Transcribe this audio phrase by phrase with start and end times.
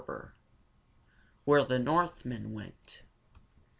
[0.01, 0.31] ]IV.
[1.45, 3.03] WHERE THE NORTHMEN WENT.